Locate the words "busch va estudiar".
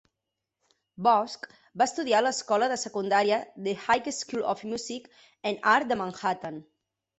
1.07-2.21